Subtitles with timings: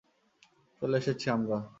[0.81, 1.57] চলে এসেছি আমরা।